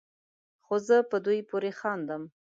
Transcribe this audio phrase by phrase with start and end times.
[0.65, 2.21] خو زه په دوی پورې خاندم